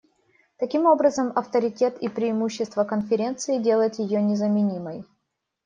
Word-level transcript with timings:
Таким 0.57 0.87
образом, 0.87 1.31
авторитет 1.35 2.01
и 2.01 2.09
преимущества 2.09 2.85
Конференции 2.85 3.59
делают 3.59 3.99
ее 3.99 4.19
незаменимой. 4.19 5.05